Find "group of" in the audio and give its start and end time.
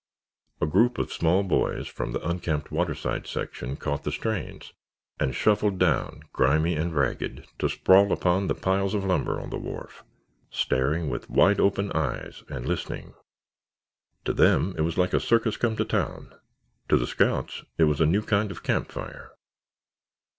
0.65-1.13